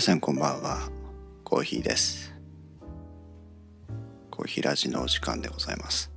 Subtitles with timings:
[0.00, 0.88] 皆さんこんばんは。
[1.44, 2.32] コーヒーです。
[4.30, 6.10] コーヒーラジのお時間でございます。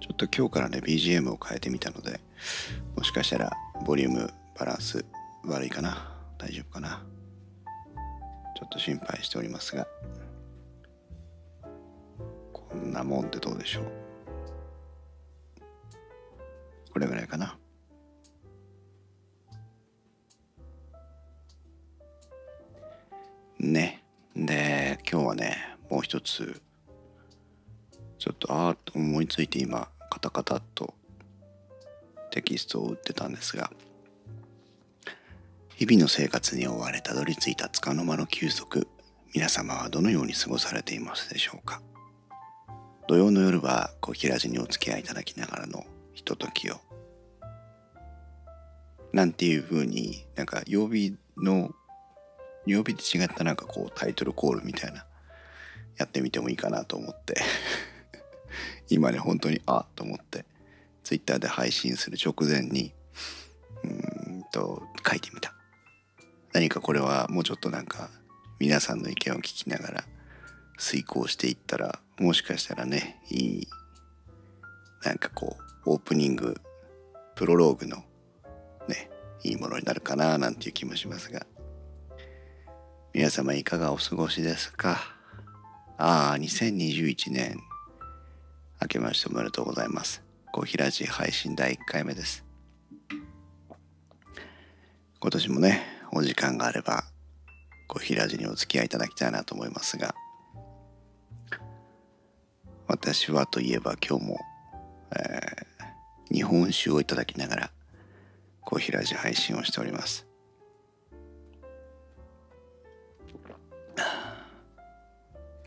[0.00, 2.20] ちょっと今日からね BGM を変えてみたので
[2.96, 3.52] もしかしたら
[3.84, 5.04] ボリュームバランス
[5.44, 6.10] 悪いかな？
[6.38, 7.04] 大丈夫かな？
[8.56, 9.86] ちょっと心配しておりますが
[12.54, 13.84] こんなもんってどうでしょう？
[16.94, 17.58] これぐらいかな？
[23.60, 24.02] ね。
[24.34, 26.62] で今日はねもう一つ
[28.18, 30.94] ちょっとああ思いついて今カタカタっと
[32.30, 33.70] テキストを打ってたんですが
[35.76, 38.86] 日々の生活に追われたどり着いた束の間の休息
[39.34, 41.82] 皆様はどのように過ごされていますでしょうか？
[43.08, 46.76] 土曜の夜は小平寺にお付き合いいただきながらのひとときを
[49.12, 51.70] なんていう風になんか曜日の
[52.72, 55.04] 曜日と違ったなんかこうタイトルコールみたいな
[55.96, 57.40] やってみてもいいかなと思って。
[58.88, 60.44] 今ね本当にあっと思って
[61.04, 62.92] ツイッターで配信する直前に
[63.84, 65.54] うんと書いてみた。
[66.52, 68.10] 何かこれはもうちょっとなんか
[68.58, 70.04] 皆さんの意見を聞きながら
[70.78, 73.68] 遂行していったらもしかしたらねいい
[75.04, 76.60] なんかこうオープニング
[77.36, 78.04] プロローグの
[78.88, 79.10] ね
[79.44, 81.46] いいものになるかななんていう気もしますが。
[83.12, 84.98] 皆様いかがお過ごしですか？
[85.98, 87.58] ああ2021年。
[88.80, 90.22] 明けましておめでとうございます。
[90.52, 92.44] コーヒーラジ配信第1回目です。
[95.20, 97.04] 今年もねお時間があれば
[97.88, 100.14] コーヒーラジにお付き合いいただきたいなと思いますが
[102.86, 104.38] 私はといえば今日も、
[105.14, 107.70] えー、日本酒をいただきながら
[108.62, 110.29] コーヒーラジ配信をしております。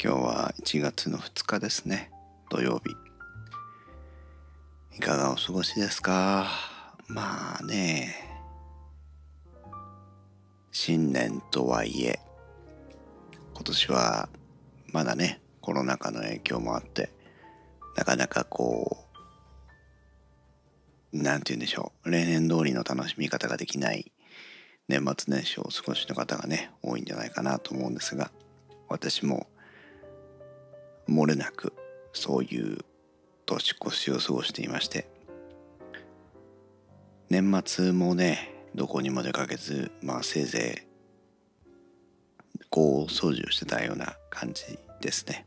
[0.06, 2.12] 今日は1月の2日ですね。
[2.50, 2.94] 土曜日。
[4.98, 6.50] いかがお過ごしですか？
[7.08, 8.14] まあね。
[10.74, 12.20] 新年とはいえ
[13.54, 14.28] 今年は
[14.92, 17.10] まだねコロナ禍の影響もあって
[17.96, 19.06] なかなかこ
[21.14, 24.12] うなんて言うんでしょう例年通りの楽しみ方ができない
[24.90, 28.32] 年末年始をお過ごしの方がね多いんじゃないかなと思うんですが
[28.90, 29.48] 私も
[31.08, 31.74] 漏れなく
[32.14, 32.80] そういう
[33.46, 35.08] 年越しを過ごしていまして
[37.30, 40.94] 年末もねどこにも出かけずまあせいぜい
[42.70, 44.64] こう掃除をしてたような感じ
[45.00, 45.46] ですね。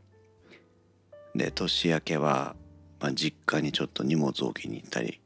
[1.34, 2.55] で年明けは、
[3.00, 5.21] まあ、実家にちょっと荷物置きに行ったり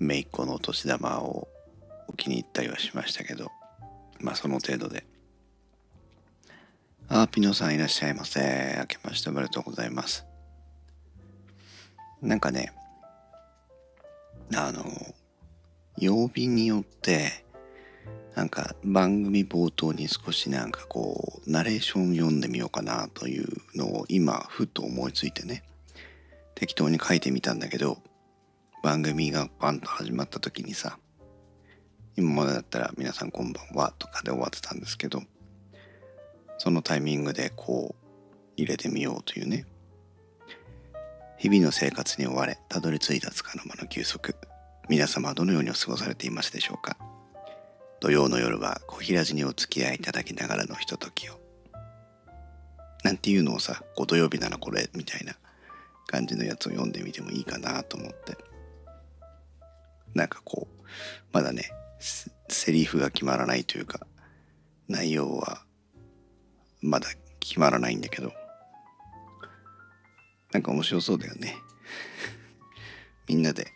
[0.00, 1.48] 姪っ子のお年玉を
[2.08, 3.50] 置きに行ったりはしましたけど
[4.20, 5.04] まあその程度で
[7.14, 8.74] あーピノさんいらっしゃいませ。
[8.78, 10.24] 明けましておめでとうございます。
[12.22, 12.72] なんかね
[14.56, 14.82] あの
[15.98, 17.44] 曜日によって
[18.34, 25.64] なんか番組冒頭に少しなんかこうナレーション読んでみようかなというのを今ふっと思いついてね
[26.54, 27.98] 適当に書いてみたんだけど
[28.82, 30.98] 番組がパンと始まった時にさ
[32.16, 35.22] 今までだったら皆さんこんばんはとかで終わってたんですけど
[36.62, 39.66] そのタイミングでこう入れてみようというね。
[41.36, 44.36] 日々の生活に追われたどり着いた束の間の休息。
[44.88, 46.96] 皆様はどのようにお過ごされていますでしょうか。
[47.98, 51.40] 土曜の夜は小平寺にお付き合いいただきながらのひとときを。
[53.02, 55.34] なんていうのをさこう土曜日ならこれみたいな
[56.06, 58.36] 感じのやつを読んでみてもいいかなと思って。
[60.14, 60.84] なんかこう
[61.32, 64.06] まだねセリフが決まらないというか
[64.86, 65.64] 内容は
[66.82, 67.08] まだ
[67.40, 68.32] 決まらないんだけど。
[70.52, 71.56] なんか面白そうだよね。
[73.26, 73.72] みんなで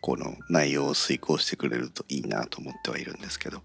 [0.00, 3.62] この内容を遂行してくれるといいなと思ってはいるんですけど。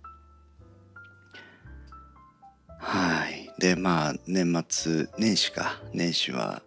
[2.77, 3.51] はい。
[3.57, 5.81] でまあ年末年始か。
[5.93, 6.61] 年始は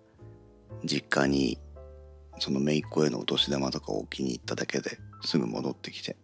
[0.84, 1.58] 実家に
[2.38, 6.16] その姪っ子へのお年玉とかを置きに行っただけですぐ戻ってきて。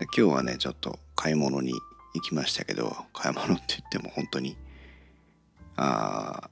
[0.00, 1.72] 今日はねちょっと買い物に
[2.14, 4.56] 行きましたけど買い物って言っても本当に
[5.80, 6.50] あ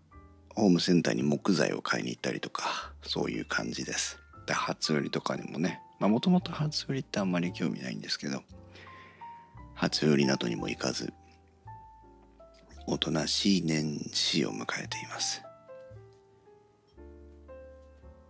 [0.55, 4.19] ホームセンターに木材を買いに行ったりとかそういう感じです。
[4.47, 8.43] で初売りとかにもねまあもともと初売りってあんまり興味ないんですけど
[9.75, 11.13] 初売りなどにも行かず
[12.87, 15.43] おとなしい年始を迎えています。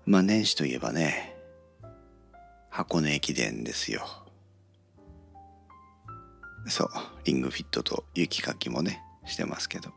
[0.06, 1.36] まあ年始といえばね
[2.70, 4.06] 箱根駅伝ですよ。
[6.68, 6.88] そう
[7.24, 9.90] リングフィットと雪かきもねしてますけど。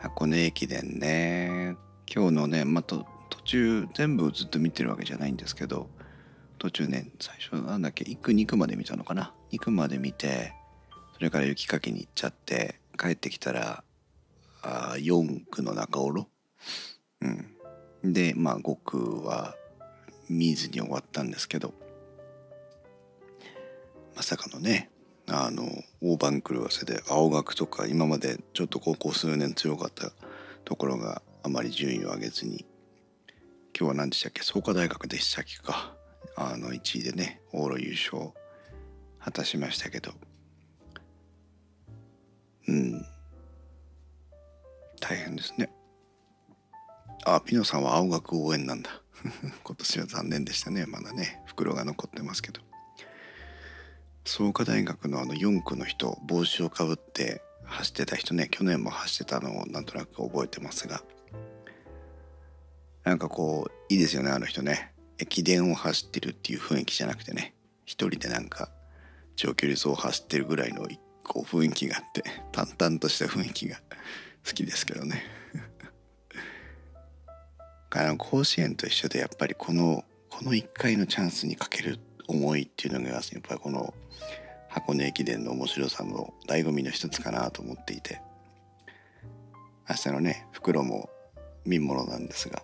[0.00, 1.76] 箱根駅伝ね。
[2.12, 2.96] 今日のねまた
[3.28, 5.90] 途中全部ずっと見てるわけじゃないんですけど
[6.58, 9.34] 途中ね最初なんだっけ1区2区まで見たのかな。
[9.52, 10.54] 2区まで見て
[11.14, 13.84] それから雪かきに行っちゃって帰ってきたら
[14.62, 16.28] あ4区の中頃
[17.20, 18.12] うん。
[18.12, 19.54] でまあ5区は
[20.30, 21.74] 見ずに終わったんですけど
[24.16, 24.88] まさかのね
[25.32, 25.64] あの
[26.00, 30.10] 大番狂わせで青学とか今までちょっとここ数年強かった
[30.64, 32.66] ところがあまり順位を上げずに
[33.78, 34.42] 今日は何でしたっけ？
[34.42, 35.94] 創価大学でしたっけか。
[36.36, 38.32] あの1位でね往路優勝
[39.20, 40.12] 果たしましたけど。
[42.68, 43.06] うん。
[45.00, 45.70] 大変ですね。
[47.24, 48.90] あピノさんは青学応援なんだ。
[49.62, 50.86] 今年は残念でしたね。
[50.86, 52.60] まだね袋が残ってますけど。
[54.24, 61.02] 創価大学のあの4区の人帽子をかぶって走ってた人ね去年も走ってたのをなんとなく覚えてますが
[63.04, 64.92] なんかこういいですよねあの人ね。
[65.18, 68.70] 駅伝を走ってるっていう雰囲気じゃなくてね一人でなんか
[69.36, 70.86] 長距離走を走ってるぐらいの
[71.24, 72.22] こう雰囲気があって
[72.52, 73.76] 淡々とした雰囲気が
[74.46, 75.22] 好きですけどね。
[77.90, 81.98] あの甲子園と一緒でやっぱりこのこの1回のチャンスにかける
[82.30, 83.92] 思いっていうのがやっぱりこの
[84.68, 88.20] 箱根駅伝の面白さの醍醐味の一つかなと思っていて
[89.88, 91.10] 明日のね袋も
[91.64, 92.62] 見ものなんですが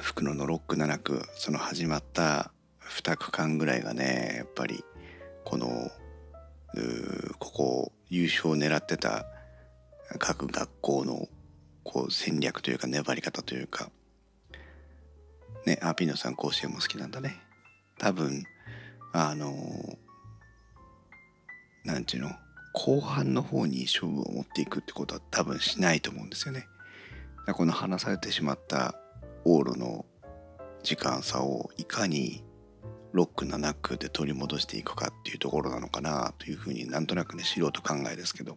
[0.00, 4.84] 袋の6区7区その始まった2区間ぐらいがねやっぱり
[5.44, 5.68] この
[7.38, 9.26] ここ優勝を狙ってた
[10.18, 11.28] 各学校の
[11.84, 13.90] こう戦略というか粘り方というか
[15.66, 17.40] ねアピーノさん甲子園も好きなんだね。
[17.98, 18.44] 多分
[19.12, 19.52] あの
[21.84, 22.36] 何て言うの？
[22.72, 26.66] 後半の方に勝負を持っていくってことは多分しないと思うんですよね。
[27.54, 28.94] この離されてしまった
[29.44, 30.04] 往路の
[30.82, 32.44] 時間差をいかに
[33.12, 38.56] 6区7区で取り戻していくかっていうところなのかなというふうになんとなくね素人考えですけど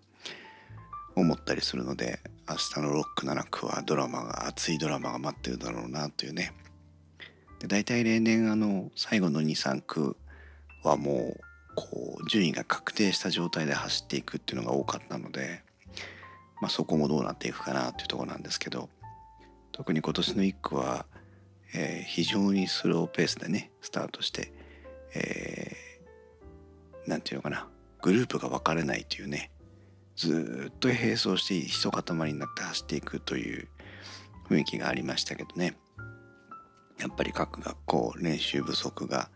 [1.15, 6.53] 思ったりするので明日の6区7区はドラマが熱いドラマが待ってるだろうなというね
[7.63, 10.18] で大体例年あの最後の23区
[10.83, 11.42] はもう
[11.75, 15.63] こう順位が確定した状態で走っていくっていうのが多かったので、
[16.62, 18.89] まあ、そこもどうなっていくかなっていうとこなんですけど
[19.71, 21.06] 特に今年の1区は、
[21.74, 24.51] えー、非常にスローペースでねスタートして、
[25.16, 27.69] えー、ていうのかな
[28.01, 29.51] グループが分かれないというね
[30.18, 33.69] ずっと並走して一塊になって走っていくという
[34.50, 35.77] 雰囲気がありましたけどね。
[37.00, 39.30] やっぱり各学校練習不足が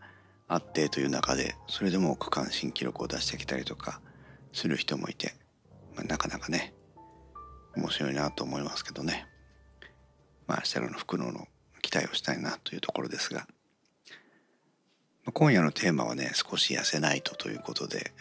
[0.46, 4.00] あってという中でそれでも区間新記録を出してきたりとか
[4.52, 5.34] する人もいて、
[5.94, 6.72] まあ、なかなかね
[7.76, 9.26] 面白いなと思いますけどね。
[10.46, 11.46] まあ、明日の袋の
[11.82, 13.46] 期待をしたいなというところですが、ま
[15.28, 18.12] あ、今夜のテーマはね少し痩せないとということで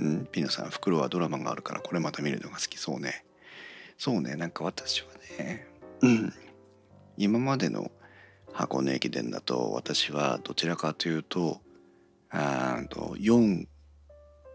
[0.00, 0.26] ん？
[0.26, 3.26] ピノさん袋はドラマがあるからこれまた見るのが好きそうね。
[3.98, 4.34] そうね。
[4.36, 5.08] なんか私は
[5.38, 5.66] ね
[6.00, 6.32] うん。
[7.18, 7.90] 今までの
[8.56, 11.60] 箱根駅伝だと私はどちらかというと
[12.30, 13.66] あと4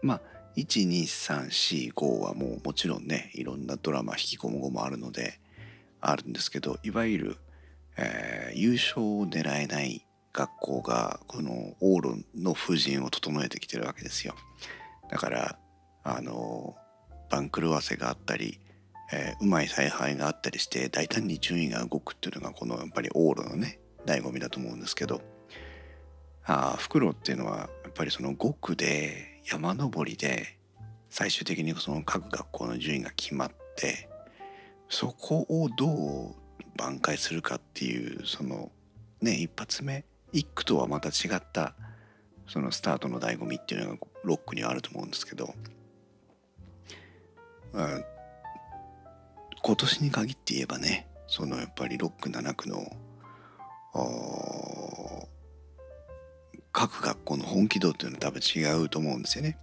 [0.02, 0.20] まあ
[0.56, 5.38] 12345はもうもちろんねいろんなドラマ引き込む後もあるので
[6.00, 7.36] あるんですけどいわゆる、
[7.96, 14.34] えー、優勝を狙えない学校がこの往路の布陣を整えてきてるわけですよ。
[15.10, 15.58] だから
[16.02, 16.74] あの
[17.30, 18.58] 番狂わせがあったり、
[19.12, 25.20] えー、うまい采配があったりして大胆に順位が動くっていうのがこのやっぱり往路のね醍醐味だと思うんですけど
[26.44, 30.58] あフクロウっていうのはやっぱりその5区で山登りで
[31.08, 34.08] 最終的にその各学校の順位が決まって
[34.88, 36.34] そこをどう
[36.76, 38.70] 挽回するかっていうその
[39.20, 41.74] ね一発目一区とはまた違った
[42.48, 45.54] そのスタートの醍醐味っていうのがロックにはあると思うんですけど、
[47.72, 47.88] まあ、
[49.62, 52.84] 今年に限って言えばねそのやっぱり6区7区の
[56.72, 59.58] 各学校の本気度っていうのは多分違うと思うんですよね。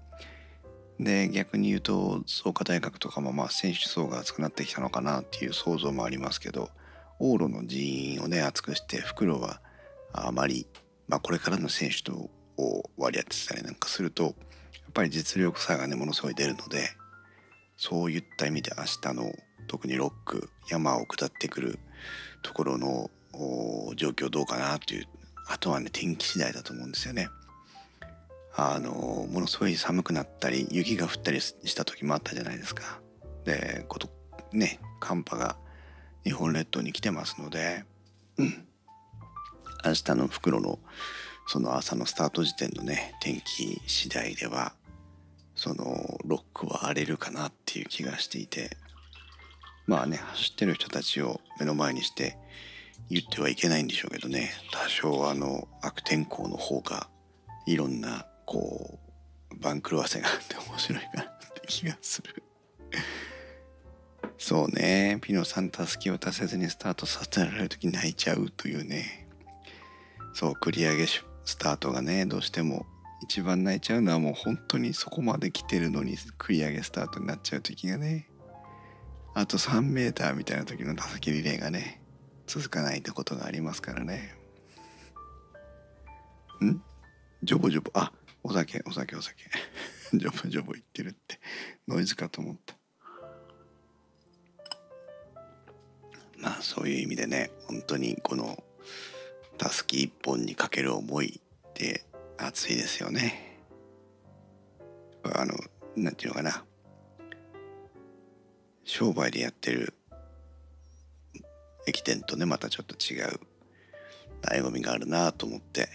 [0.99, 6.69] で逆に言うと創価大学とかもまあ選手層が厚くなってきたのかなっていう想像もありますけど
[7.21, 9.61] 往路の人員をね厚くして袋は
[10.11, 10.67] あまり、
[11.07, 12.29] まあ、これからの選手と
[12.97, 14.33] 割り当てたりなんかするとやっ
[14.93, 16.89] ぱり実力差がねものすごい出るので
[17.77, 19.31] そういった意味で明日の
[19.67, 21.79] 特に6区山を下ってくる
[22.41, 23.09] ところの
[23.95, 25.07] 状況どうかなという
[25.47, 27.29] あとはね天気次第だと思うんですよね。
[28.55, 28.91] あの
[29.31, 32.99] ものすごい寒くなったり雪が降ったりした時もあったじゃないですか。
[33.45, 34.09] でこと
[34.51, 35.55] ね寒波が
[36.23, 37.85] 日本列島に来てますので、
[38.37, 38.67] うん、
[39.85, 40.79] 明日の袋の
[41.47, 44.73] その朝のスタート時点のね天気次第では
[45.55, 48.77] そのロックは荒れるかなっていう気がしていて
[49.87, 52.37] まあね走ってる人たちを目の前にして
[53.09, 54.51] 言ってはいけないんでしょうけどね。
[54.71, 57.09] 多少あの悪天候の方が
[57.65, 58.99] いろんなこ
[59.51, 61.25] う番狂わせがあって面白いかなっ
[61.55, 62.43] て気がする。
[64.37, 65.17] そうね。
[65.21, 69.27] ピノさん助けを出せずにスタートさせられる時泣いちゃうというね。
[70.33, 71.23] そう繰り上げス
[71.57, 72.85] タートがねどうしても
[73.23, 78.29] 一番泣いちゃうのはもう本当にそこまで来てるのに繰り上げスタートになっちゃう時がね。
[79.33, 81.98] あと 3m みたいな時の打席リレーがね。
[82.49, 84.33] 続かないってことがありますからね。
[86.65, 86.81] ん？
[87.43, 87.91] ジョボジョボ。
[87.93, 89.43] あお酒お酒お酒。
[90.17, 91.39] ジョボジョボ言ってるって。
[91.87, 92.75] ノイズかと思った。
[96.39, 98.63] まあそういう意味でね本当にこの
[99.59, 101.39] たすき一本にかける思い
[101.69, 102.03] って
[102.39, 103.59] 熱いですよね。
[105.21, 105.53] あの
[105.95, 106.65] なんていうのかな。
[108.85, 109.93] 商売でやってる
[111.89, 113.39] 駅伝とねまたちょっと違う
[114.41, 115.89] 醍醐味があるなと思って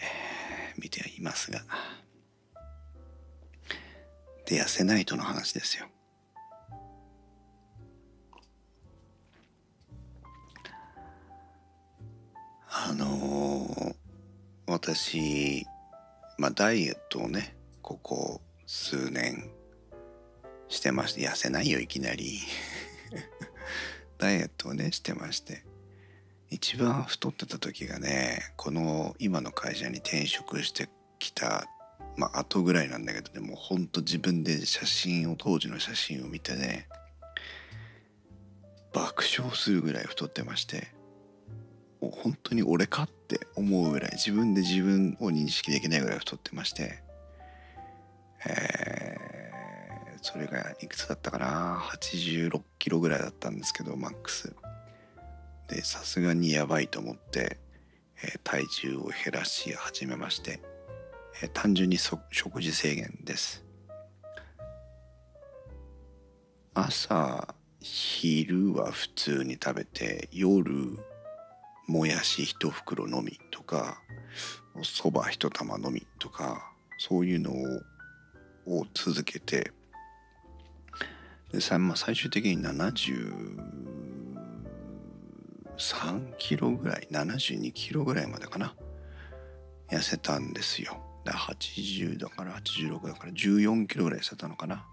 [0.76, 1.62] 見ていますが。
[4.46, 5.86] で痩せないとの話ですよ。
[12.68, 13.94] あのー、
[14.66, 15.64] 私、
[16.36, 19.48] まあ、ダイエットをねここ数年
[20.68, 22.40] してまして痩せないよいきなり。
[24.18, 25.64] ダイエットをねしてまして。
[26.54, 31.66] 一番太ってた時がねこの今の会社に転職してきた
[32.16, 36.86] まあ後ぐらいなんだけどねもうほんと自分で写真を当時の写真を見てね
[38.92, 40.94] 爆笑するぐらい太ってまして
[42.00, 47.02] もう本当に俺かって思うぐらい自分で自分を認識できないぐらい太ってまして
[48.46, 54.54] えー、それがいくつだったかな？86キロぐらいだったんですけどマックス。
[55.68, 57.58] でさすがにやばいと思って、
[58.22, 60.60] えー、体重を減らし始めまして、
[61.42, 63.64] えー、単純に食事制限です。
[66.74, 70.98] 朝昼は普通に食べて夜
[71.86, 74.02] もやし一袋のみとか
[74.82, 77.52] そば一玉のみとかそういうの
[78.66, 79.70] を続けて
[81.52, 84.13] でさ、まあ、最終的に70
[85.76, 88.74] 73キロぐらい72キロぐらいまでかな。
[89.90, 90.96] 痩せたんですよ。
[91.24, 94.86] だ80だから86だから14キロぐらい痩せたのかな。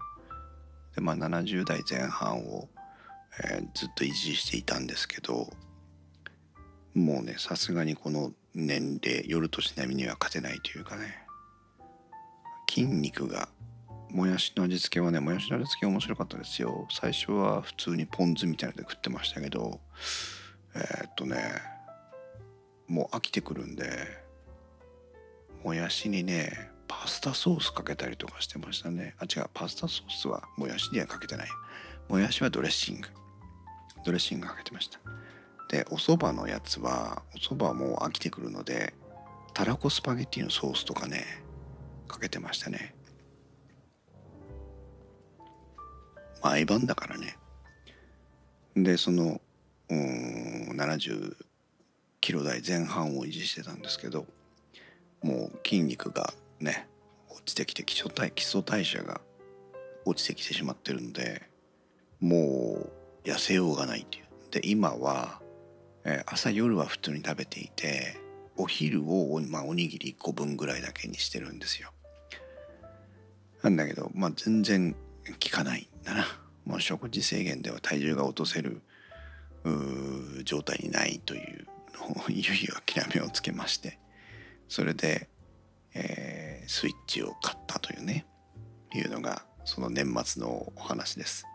[0.94, 2.68] でまあ70代前半を、
[3.44, 5.50] えー、ずっと維持していたんですけど
[6.94, 11.18] もうねさすがにこの年齢夜年並みには勝てないというかね。
[12.68, 13.48] 筋肉が
[14.10, 16.86] もやしの味付けはねもやしの味付け面白かったですよ。
[16.90, 19.80] 最初は普通にポン酢みたいなので食ってましたけど
[20.74, 21.36] えー、っとね
[22.88, 23.86] もう飽きてくるんで
[25.64, 29.14] もやしにねパスタソースかけたりとかしてましたね。
[29.18, 31.48] あ違うパスタソースはもやしにはかけてない。
[32.08, 33.08] もやしはドレッシング。
[34.04, 35.00] ドレッシングかけてました。
[35.68, 38.92] でお蕎麦のやつはお蕎麦も飽きてくるので
[39.54, 41.24] たらこスパゲッティのソースとかね
[42.08, 42.94] かけてましたね。
[46.42, 47.38] 毎晩だからね。
[48.74, 49.40] でその
[49.92, 51.36] 70
[52.20, 54.26] キロ台前半を維持してたんですけど
[55.22, 56.88] もう筋肉がね
[57.30, 59.20] 落ちてきて基礎代基礎代謝が
[60.04, 61.42] 落ちてきてしまってるので
[62.20, 62.88] も
[63.24, 64.24] う痩せようがないっていう。
[64.50, 65.40] で今は
[66.04, 68.16] え朝夜は普通に食べていて
[68.56, 71.90] お昼を、まあ、おにぎり1個分ぐらいだけにしてるんですよ。
[73.62, 74.98] なんだけど、まあ、全然効
[75.50, 76.26] かないんだな。
[76.64, 78.82] もう食事制限では体重が落とせる
[80.44, 83.98] 状態にないというのをいよいよ諦めをつけまして
[84.68, 85.28] それで、
[85.94, 88.26] えー、スイッチを買ったというね
[88.94, 91.46] いうのがその年末のお話です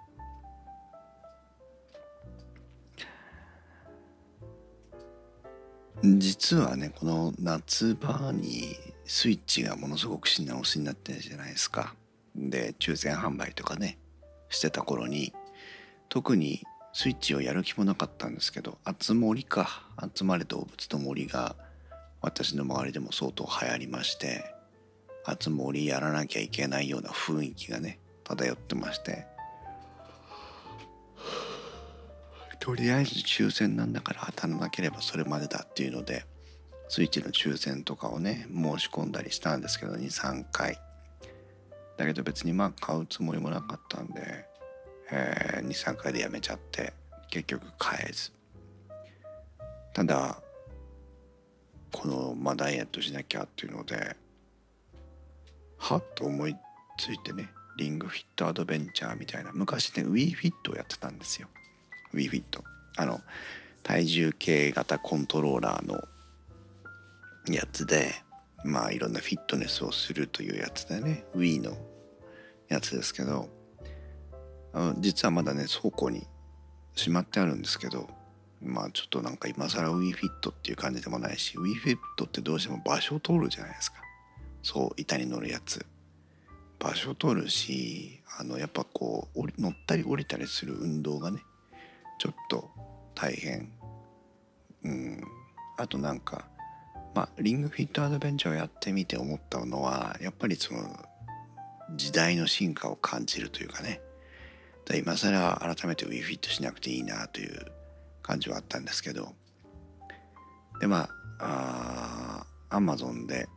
[6.04, 11.96] 実はねこの夏場にスイッチがものすごく品薄になってるじゃないですか。
[12.36, 13.98] で抽選販売とかね
[14.50, 15.34] してた頃に
[16.08, 16.62] 特に
[17.00, 19.84] スイッチをやる気もなかったんですけど「集まりか。
[20.16, 21.56] 集まれ動物と森」が
[22.22, 24.56] 私の周りでも相当流行りまして
[25.24, 29.28] 初詣やらなきゃいけないような雰囲気がね漂ってまして。
[32.60, 36.26] とりあえず抽選なんだから当たらなければそれまでだっていうので
[36.90, 40.82] スイッチの抽選とかをね申し込んだりしたんですけど23回。
[41.96, 44.48] だけど別にまあ買うつもりもなかったんで、
[45.12, 46.94] えー、23回でやめちゃって
[47.30, 48.32] 結局買えず。
[49.94, 50.42] ただ
[51.92, 54.16] この、まあ、ダイエットしなきゃっていうので
[55.78, 56.56] はっと思い
[56.98, 61.48] ついてねリングフィットアドベンチャーみたいな昔ね WeFit フィットをやってたんですよ。
[62.14, 62.64] WeFit フィット。
[62.98, 63.22] あの
[63.84, 66.02] 体重計型コントローラーの
[67.48, 68.12] やつで
[68.64, 71.78] まあいろんなフィットネスをするというやつでね Wii の
[72.70, 73.50] やつですけど
[75.00, 76.28] 実はまだね倉庫に
[76.96, 78.10] しまってあるんですけど
[78.62, 83.98] まあちょっとなんか今更 WeFit っていう感じでもないし WeFit ってどうしても場所を通るじゃないですか。
[84.64, 85.86] そう板に乗るやつ。
[86.80, 91.42] 場所を通るしあのやっぱこう乗ったり降りたりする運動がね
[92.20, 92.70] ちょっと
[93.16, 93.72] 大変。
[94.84, 95.24] うん。
[95.78, 96.46] あとなんか
[97.14, 100.82] まあリングフィットアドベンチャーをやってみて思ったのはやっぱりその
[101.96, 104.02] 時代の進化を感じるというかね。
[104.96, 107.66] 今更改めて WeFit しなくていいなという
[108.22, 109.36] 感じはあったんですけど。
[110.80, 113.48] でまああ Amazon で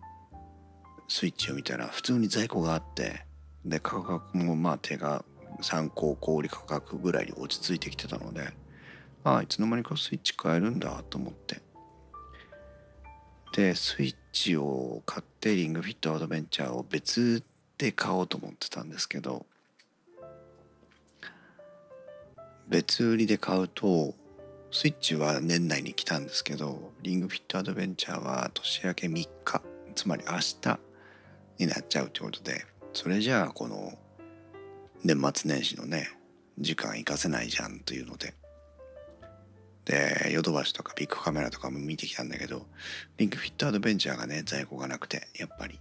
[1.09, 3.25] スイッチを見たら普通に在庫があって
[3.65, 5.25] で価格もまあ手が
[5.61, 8.49] 参考小売価格ぐらいに落ち着いてきてたので
[9.25, 11.61] ああいつの間にかスイッチ買えるんだと思って。
[13.53, 17.43] でスイッチを買ってリングフィットアドベンチャーを別
[17.79, 19.45] で買おうと思ってたんですけど
[22.71, 24.15] 別売りで買うと
[24.71, 29.63] スイッチは年内に来たんですけどリングフィットアドベンチャーは年明け3日
[29.97, 30.79] つまり明日
[31.59, 33.93] になっちゃうということでそれじゃあこの
[35.03, 36.11] 年末年始のね
[36.61, 38.35] 時間活かせないじゃんというので。
[39.87, 42.67] でヨドバシとかビッグカメラとかも見てきたんだけど
[43.17, 45.81] リンクフィットアドベンチャーがね在庫がなくてやっぱり。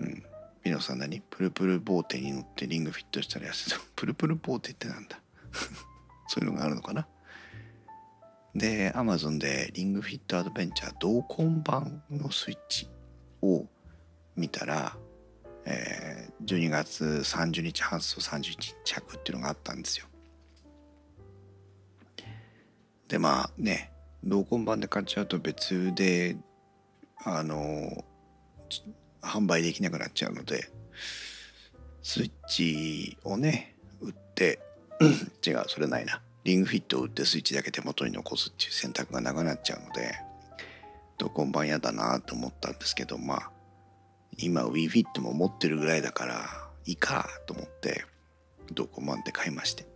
[0.00, 0.27] うん。
[0.68, 1.22] ピノさん何？
[1.22, 5.18] プルプルボーテに乗ってリングフィットしたら安い プルプルボーテってなんだ？
[6.28, 7.08] そういうのがあるのかな？
[8.54, 12.90] で、アマゾンでリングフィットアドベンチャー同梱版のスイッチ
[13.40, 13.64] を
[14.36, 14.94] 見たら、
[15.64, 20.04] えー、12月30日発送31日着っていうのがあったんですよ。
[23.08, 23.90] で、まあね、
[24.22, 26.36] 同梱版で買っちゃうと別で、
[27.24, 28.04] あの、
[29.22, 30.70] 販売できなくなっちゃうので、
[32.02, 34.60] スイッチをね、売って、
[35.46, 36.22] 違う、それないな。
[36.48, 40.14] リングフィットを打ってスイッチだけ手元に残すっていう選択がなくなっちゃうので
[41.18, 43.50] どこ版嫌だなと思ったんですけどまあ
[44.38, 46.46] 今 WeFit も持ってるぐらいだから
[46.86, 48.06] いいかと思って
[48.72, 49.86] どこ版で買いまして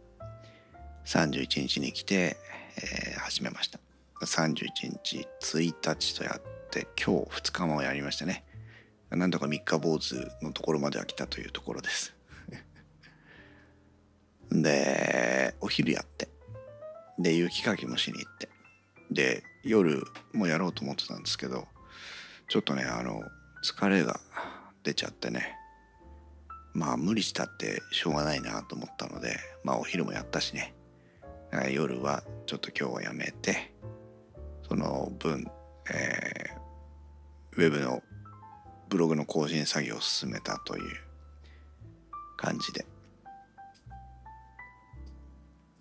[1.07, 2.37] 31日に来て、
[2.77, 3.81] えー、始めました
[4.21, 4.67] 31
[5.03, 8.45] 日1日とやって今日2日もやりましたね
[9.17, 12.15] なんとか3日坊主のところまでは来たというところです。
[14.51, 16.29] でお昼やって。
[17.19, 18.49] で雪かきもしに行って。
[19.11, 21.69] で夜もやろうと思ってたんですけど
[22.49, 23.23] ちょっとねあの
[23.63, 24.19] 疲れが
[24.83, 25.57] 出ちゃってね。
[26.75, 30.75] まあ無理したってしょうがないなと思ったのでまあお昼もやったしね。
[31.71, 33.75] 夜はちょっと今日はやめて
[34.67, 35.47] その分、
[35.93, 38.03] えー、ウェブの
[38.93, 40.85] ブログの更新作業を進めたという
[42.37, 42.85] 感じで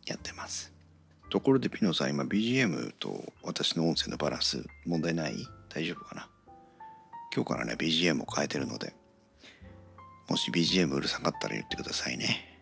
[0.06, 0.72] やってます。
[1.30, 5.46] ところでピノさん今 BGM と私の音声のバランス問題ない？
[5.68, 6.30] 大丈夫かな？
[7.36, 8.94] 今日からね BGM を変えてるので
[10.30, 12.62] もし BGM うるさかったら言ってくださいね。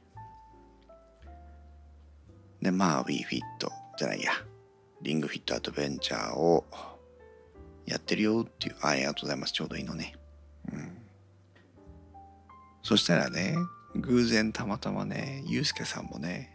[2.60, 3.42] でまあ WeFit
[4.00, 4.32] じゃないや。
[5.04, 6.66] リングフィットアドベンチャーを
[7.86, 8.76] やってるよっていう。
[8.82, 9.54] ありがとうございます。
[9.54, 10.16] ちょうどいいのね。
[12.84, 13.56] そしたらね
[13.96, 16.54] 偶然たまたまねゆうすけさんもね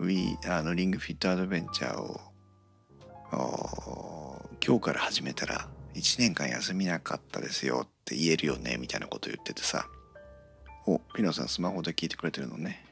[0.00, 2.20] We あのリングフィットアドベンチャーを
[4.64, 9.88] 今日から始めたら1年間休みなかったですよって言えるよねみたいなこと言っててさ。
[10.84, 12.84] おピノさんスマホで聞いてくれてるのね。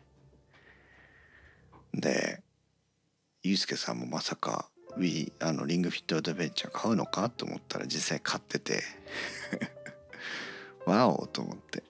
[1.92, 2.40] で
[3.42, 8.82] ユうスケさんもまさか We あのリングフィットアドベンチャー買うのかと思ったら実際買ってて。
[10.90, 11.82] わおと思って。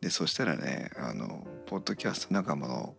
[0.00, 2.94] でそしたらねあのポッドキャスト仲間の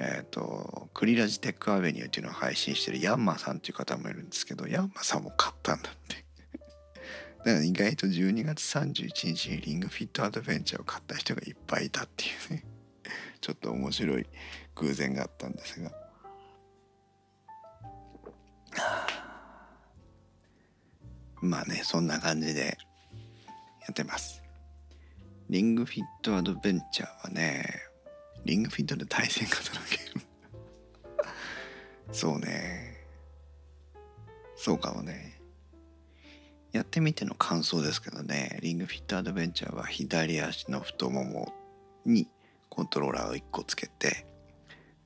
[0.00, 6.24] えっ、ー、と、クリラジテックアベニューっていうのを配信してるヤンマさんっていう方もいるんですけど、ヤンマさんも買ったんだって。
[7.44, 12.64] だから意外と12月31日にリングフィットアドベンチャーを買った人がいっぱいいたっていうね。
[13.42, 14.26] ちょっと面白い
[14.76, 15.92] 偶然があったんですが。
[21.42, 22.78] まあねそんな感じで
[23.90, 24.42] ってます。
[25.48, 27.64] リングフィットアドベンチャーはね
[28.44, 30.22] リングフィットで対戦型のゲーム
[32.12, 32.96] そうね。
[34.56, 35.40] そうかもね。
[36.72, 38.58] やってみての感想ですけどね。
[38.62, 41.52] リングフィットアドベンチャーは左足の太もも
[42.04, 42.28] に
[42.68, 44.26] コントローラーを1個つけて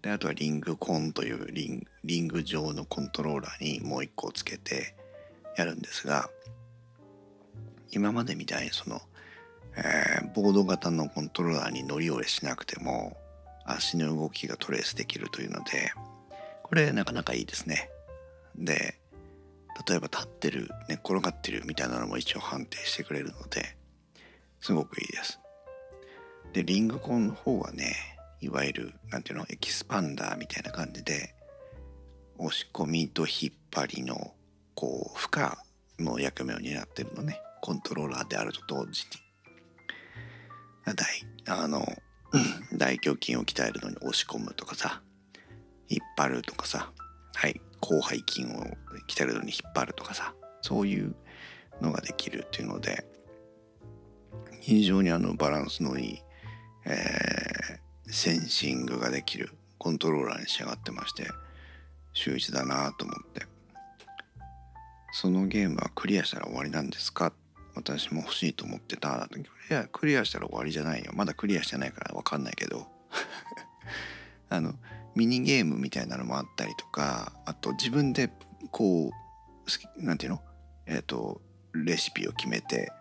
[0.03, 4.95] であとはリングコンというリンリング状のコントローラーにもう1個つけて
[5.57, 6.29] やるんですが
[7.95, 9.01] 今までみたいにその、
[9.77, 13.17] えー、ボード型のコントローラーに乗り降りしなくても
[13.65, 15.93] 足の動きがトレースできるというので
[16.63, 17.91] これなかなかいいですね。
[18.57, 18.99] で
[19.89, 23.77] 例えば立ってる寝っ転がってるみたいなのも一応判定してくれるので
[24.61, 25.41] すごくいいです。
[26.53, 27.95] でリングコンの方はね
[28.41, 31.35] いわゆる何ていうのエキスパンダーみたいな感じで
[32.39, 34.35] 押し込みと引っ張りの
[34.75, 39.07] こう負荷の役目を担ってるのねコントローラーであると同時
[40.85, 40.95] に。
[40.95, 41.07] 大
[41.49, 41.83] あの
[42.77, 45.01] 大胸筋を鍛えるのに押し込むとかさ。
[45.89, 46.93] 引っ張るとかさ。
[47.35, 47.59] はい。
[47.83, 48.67] 広背筋を
[49.09, 50.35] 鍛えるのに引っ張るとかさ。
[50.61, 51.17] そういう
[51.81, 53.07] のができるっていうので
[54.61, 56.19] 非常にあのバランスのいい、
[56.85, 61.29] えー、センシングができるコントローラーに仕上がってまして
[62.13, 63.47] 秀逸だなと思って。
[65.13, 67.33] そのゲームはクリアしたら終わりなんですか
[67.75, 69.29] 私も欲しいと思ってた。
[69.29, 69.39] ク
[69.71, 71.13] リアクリアしたら終わりじゃないよ。
[71.15, 72.87] まだクリアしてないから分かんないけど。
[74.51, 74.75] あの
[75.15, 78.31] ミニゲームみたいなのもあったりとかあと自分で
[78.71, 79.13] こう
[79.97, 80.45] 何て言うの？
[80.87, 81.41] えっ、ー、と
[81.73, 82.93] レシピを決めて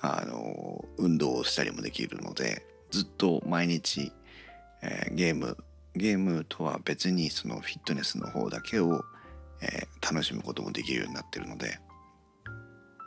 [0.00, 4.12] あの運動をしたりもできるのでずっと毎日、
[4.82, 5.56] えー、ゲーム
[5.96, 9.04] ゲームとは別にそのフィットネスの方だけを
[9.62, 11.78] えー、楽しむこともできるようになってるので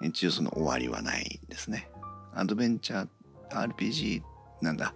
[0.02, 1.90] 一応その終わりはないですね。
[2.34, 4.22] アドベンチャー RPG
[4.62, 4.94] なんだ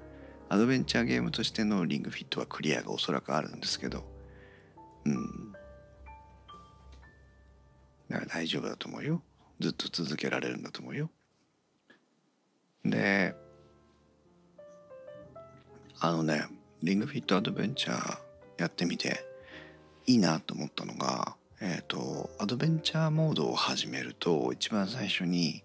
[0.50, 4.04] アドベンチャーゲームとしてのリングフィットはクリアがおそらくあるんですけど
[5.06, 5.52] うん。
[8.10, 9.24] だから大丈夫だと思うよ。
[9.60, 11.10] ずっと続けられるんだと思うよ。
[12.84, 13.36] で
[16.00, 16.46] あのね
[16.84, 18.20] リングフィットアドベンチャー
[18.58, 19.24] やってみて
[20.08, 25.64] いいなと思ったのがえっ、ー、とアドベンチャーモードを始めると一番最初に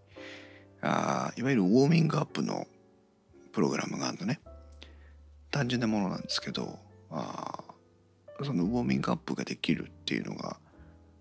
[0.83, 2.67] あいわゆるウォーミングアップの
[3.53, 4.41] プログラムがあるのね。
[5.51, 6.79] 単純なものなんですけど
[7.11, 7.65] あ
[8.43, 10.59] そのウォーミングアップができるっていうのが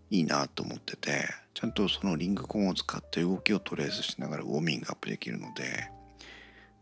[0.09, 5.89] いいなと思っててちゃんとそのリングコンを使って動きをトレースしながらウォーミングアップできるので、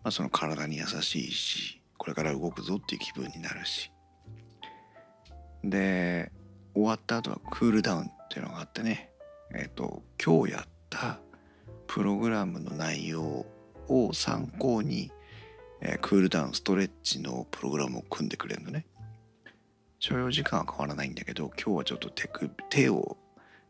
[0.03, 3.91] まあ、その体に優しいしこれから動くぞっていう気分になるし。
[5.63, 6.31] で
[6.73, 9.09] 終わった後はクールダウンっていうのがあってね。
[9.53, 11.19] えっ、ー、と今日やった
[11.87, 13.45] プログラムの内容
[13.87, 15.11] を参考に、
[15.81, 18.85] えー、クールダウンストレッチのプログラムを組んでくれるのね。
[19.99, 22.29] 所要時間は変わらないんだけど今日はちょっと手
[22.69, 23.17] 手を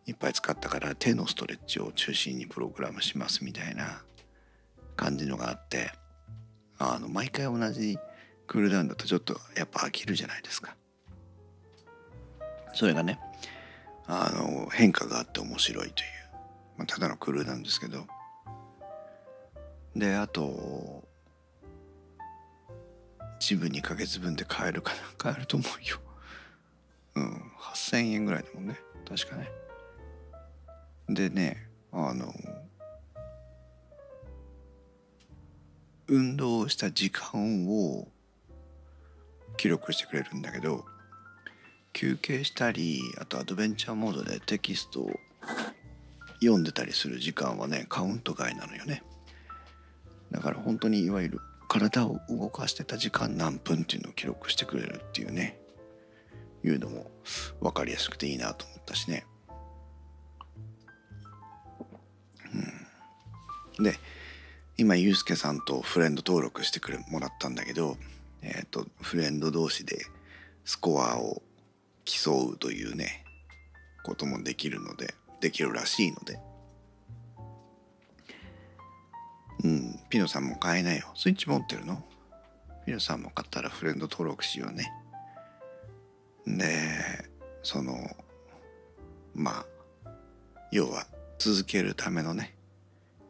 [0.07, 4.01] いっぱい使ったから手のストレッチを中心にプログラムしますみたいな
[4.95, 5.91] 感じのがあって
[6.79, 7.97] あの毎回同じ
[8.47, 10.75] クールダウンだとちょっとやっぱ飽きるじゃないですか。
[12.73, 13.19] それがね
[14.07, 16.09] あの変化があって面白いという、
[16.77, 18.05] まあ、ただのクルーなんですけど。
[19.95, 21.03] であと
[23.39, 25.99] 自分2ヶ月分で買えるかな 買えると思うよ。
[27.15, 28.79] うん8000円ぐらいだもんね。
[29.07, 29.49] 確かね。
[31.09, 32.33] でねあの
[36.07, 38.07] 運動した時間を
[39.57, 40.85] 記録してくれるんだけど。
[41.93, 45.11] 休憩したりあとアドベンチャーモードでテキストを
[46.41, 49.03] 読んでたりする時間はねカウント外なのよね。
[50.31, 55.59] だから本当にいわゆる体を動かしてた時間何分っていうのを記録してくれるっていうね。
[56.65, 57.11] いうのも
[57.59, 59.25] 分かりやすくていいなと思ったしね。
[63.77, 63.83] うん。
[63.83, 63.95] で
[64.77, 67.97] 今ユうスケさんとフレンド登録してくれもらったんだけど
[68.41, 70.05] えっ、ー、とフレンド同士で
[70.65, 71.41] スコアを
[72.05, 73.23] 競うというね
[74.03, 76.39] こともできるのでできるらしいので。
[79.63, 81.07] うんピノさんも買えないよ。
[81.15, 82.03] スイッチ持ってるの？
[82.85, 84.91] ピノさんも買ったらフレンド登録しようね。
[86.45, 87.29] で
[87.61, 87.95] その
[89.33, 89.65] ま
[90.05, 90.09] あ
[90.71, 91.05] 要は
[91.39, 92.55] 続けるためのね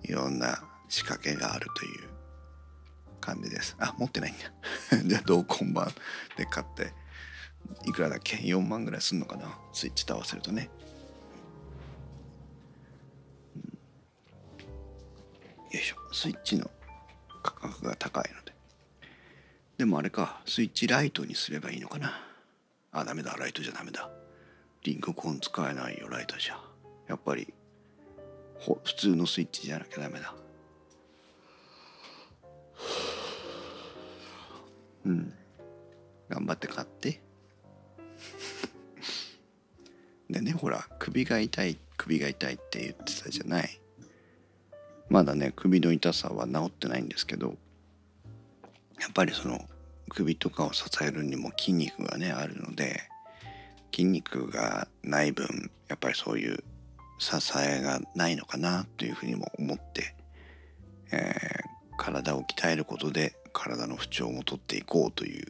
[0.02, 2.10] いろんな仕掛けがあるという
[3.22, 3.76] 感じです。
[3.80, 4.40] あ持ってないんだ。
[5.06, 5.94] じゃあ同梱版
[6.36, 6.94] で買って。
[7.86, 9.58] いくらだっけ？4万ぐらいすんのかな？
[9.74, 10.70] スイッチと合わせるとね、
[13.56, 13.68] うん、よ
[15.74, 15.96] いしょ。
[16.14, 16.70] スイッチの
[17.42, 18.54] 価格が高いので。
[19.78, 20.42] でもあれか。
[20.46, 22.14] スイッチライトにすればいいのかな？
[22.92, 23.34] あダメだ。
[23.34, 24.10] ライトじゃダメだ。
[24.84, 26.60] リンクコン使えないよライトじゃ。
[27.08, 27.54] やっぱり
[28.60, 30.34] 普通のスイッチじゃなきゃダメだ。
[35.06, 35.34] うん。
[36.30, 37.22] 頑張って買って。
[40.30, 43.80] でねほら首が痛い首が痛いって言ってたじゃない。
[45.10, 47.56] まだね首の痛さは治ってないんですけど
[49.00, 49.60] やっぱりその
[50.10, 53.02] 首とかを支えるにも筋肉がねあるので
[53.92, 56.64] 筋肉がない分やっぱりそういう
[57.20, 60.16] 支えがないのかなというふうにも思って、
[61.12, 61.34] えー、
[61.98, 65.48] 体を鍛えることで体の不調も取っていこうという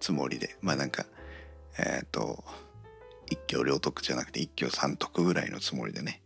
[0.00, 1.04] つもりでまあなんか
[1.78, 2.42] えっ、ー、と
[3.30, 6.22] 一挙両得じゃなくて一挙三得ぐらいのつもりでね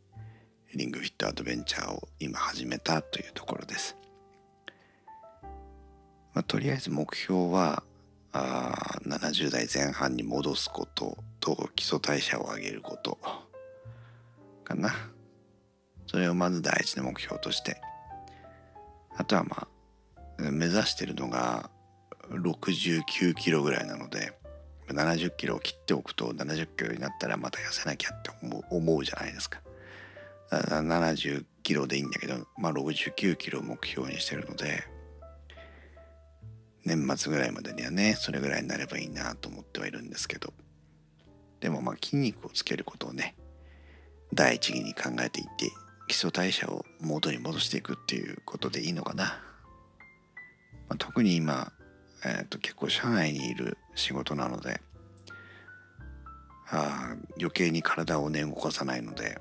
[0.75, 3.97] リングフィットアドベンチャーを今始めたというところです。
[6.33, 7.83] まあ、とりあえず目標は
[8.33, 13.19] あ70代前半に戻すことと基礎代謝を上げること
[14.65, 14.95] かな。
[16.07, 17.81] それをまず第一の目標として
[19.17, 19.69] あとはま
[20.39, 21.71] あ目指してるのが
[22.31, 24.33] 69キロぐらいなので
[24.93, 28.31] 70キロを切っておくと70キロになったらまた痩せなきゃって
[28.71, 29.61] 思うじゃないですか。
[30.51, 34.85] 70キロでいいんだけど、まあ、69キロを目標にしてるので
[36.85, 40.53] 年末ぐらいまでにはねそれぐらいになればいいなと思ってはいるんですけど
[41.61, 43.35] でもまあ筋肉をつけることをね
[44.35, 45.71] 第一義に考えていって
[46.09, 49.31] 基礎代謝を元に戻していくっていうことでいいのかな、ま
[50.91, 51.73] あ、特に今、
[52.25, 54.81] えー、と結構社内にいる仕事なので
[56.71, 59.41] あ余計に体をね動かさないので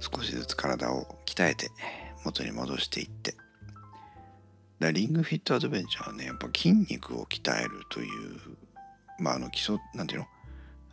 [0.00, 1.70] 少しずつ体を鍛えて
[2.24, 3.34] 元に戻していって。
[4.80, 8.08] だリングフィットアドベンチャーはねやっぱ筋肉を鍛えるという
[9.18, 10.26] まああの基礎なんていうの？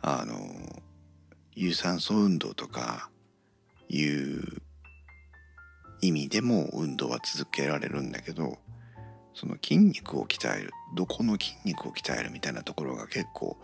[0.02, 0.36] あの
[1.54, 3.10] 有酸素運動とか
[3.88, 4.62] いう
[6.00, 8.58] 意味でも運動は続けられるんだけど
[9.34, 13.56] その筋肉を鍛えるどこの筋肉を鍛えるみたいなところが結構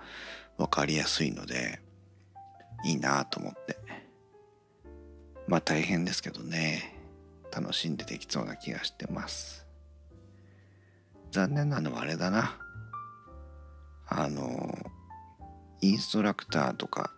[0.56, 1.80] 分かりやすいので
[2.84, 3.76] いいなと思って。
[5.46, 6.94] まあ大変ですけどね。
[7.50, 9.66] 楽しんでできそうな気がしてます。
[11.30, 12.56] 残念なのはあれだな。
[14.06, 14.74] あの
[15.80, 17.12] インストラクターとか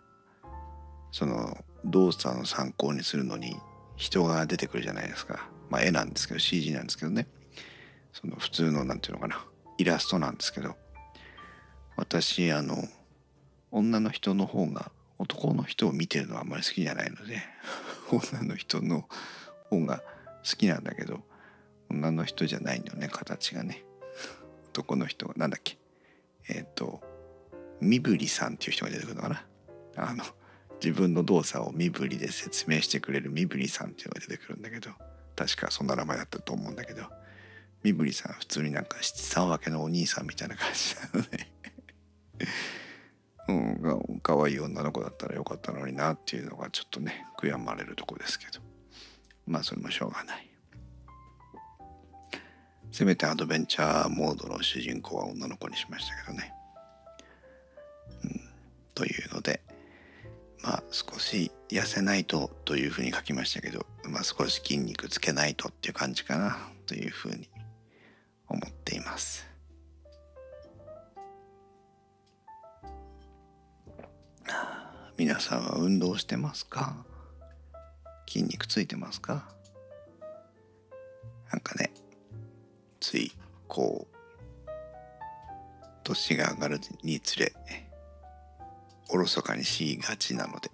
[1.11, 3.55] その動作の参考にするのに
[3.95, 5.49] 人が出てくるじゃないですか。
[5.69, 7.27] まあ絵なんですけど CG なんですけどね。
[8.13, 9.45] その普通の何て言うのかな
[9.77, 10.75] イラストなんですけど
[11.97, 12.75] 私あの
[13.71, 17.41] 女の人の方が男の人を見てるのはあんまり好きじゃないので
[18.11, 19.07] 女の人の
[19.69, 20.03] 方が
[20.43, 21.23] 好きなんだけど
[21.89, 23.83] 女の人じゃないんだよね形がね。
[24.69, 25.77] 男の人がなんだっけ。
[26.47, 27.01] えっ、ー、と
[27.81, 29.45] 身振りさんっていう人が出てくるのかな。
[29.97, 30.23] あの
[30.81, 34.89] 自分の動作を身振りで説明してくれる身振りさんっていうのが出てくるんだけど
[35.35, 37.03] 確かそんな名前だったと思うんだけど。
[37.83, 41.47] 身振りさん普通になんか七三分けのお兄さんみたいな感じなので
[43.47, 48.71] うん可愛い女の子だったらよかったのになっていうのがちょっとね悔やまれるとこですけど。
[49.47, 50.47] まあそれもしょうがない。
[52.91, 56.53] せめてアドベンチャーモードの主人公は女の子にしましたけどね、
[58.25, 58.41] うん、
[58.93, 59.61] というので
[60.61, 67.47] まあ少し痩せないとというふうに書きましたけど、まあ、少し筋肉つけないとっていう感じかなというふうに
[69.21, 69.45] ます。
[75.17, 77.05] 皆さんは運動してますか？
[78.27, 79.47] 筋肉ついてますか？
[81.51, 81.91] なんかね
[82.99, 83.31] つい
[83.67, 84.15] こう
[86.03, 87.53] 年が上がるにつれ
[89.09, 90.71] おろそかにしがちなので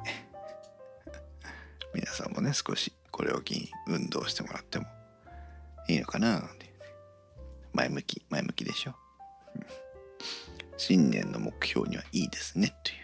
[1.94, 4.86] 皆さんもね少しこれを機に運動してもらっても
[5.90, 6.44] いいのかな？
[7.78, 8.96] 前向き前向きでしょ、う、
[10.78, 12.98] 新年の目標にはいいですねという。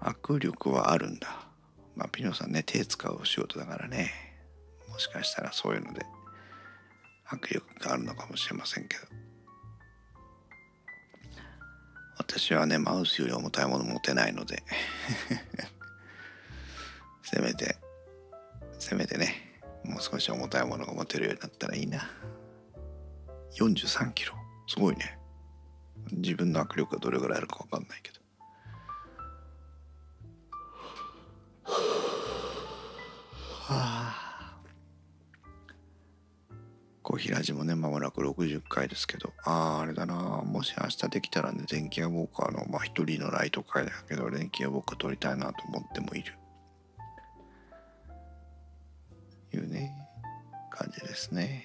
[0.00, 1.48] 握力はあるんだ。
[1.96, 4.10] まあピノさんね手使う仕事だからね。
[4.90, 6.04] もしかしたらそういうので
[7.30, 9.04] 握力があるのかもしれませんけど。
[12.18, 14.62] 私はねマウスより重たいもの持てないので。
[17.24, 17.78] せめて
[18.78, 19.53] せめてね。
[19.84, 22.00] もう少し重たいものが持てるようになったらいいな。
[23.58, 24.34] 43キロ。
[24.66, 25.18] すごいね。
[26.12, 28.20] 自分の握力がどれぐらいあるか分かんないけど。
[33.66, 34.14] はあ。
[37.02, 39.32] コーヒーラジもねまもなく60回ですけど。
[39.44, 40.14] あああれだな。
[40.14, 46.34] もし明日できたらね電気屋ウォーカーのまあ一人のライト会だけど電気屋ウォーカー撮りたいなと思ってもいる。
[49.54, 49.92] いうね
[50.70, 51.64] 感じですね。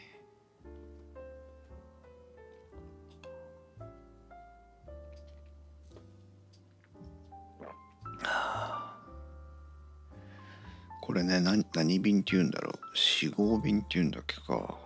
[11.01, 12.73] これね何何瓶って言うんだろう。
[12.93, 14.77] 四合瓶って言うんだっけか。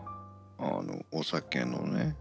[0.58, 2.16] あのお酒のね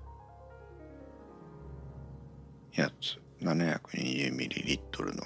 [2.75, 3.23] やつ。
[3.41, 5.25] 720ml の